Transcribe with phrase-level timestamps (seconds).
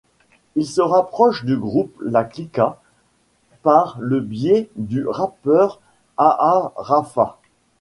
[0.55, 2.81] Ils se rapprochent du groupe La Cliqua
[3.61, 5.79] par le biais du rappeur
[6.17, 7.37] Aarafat.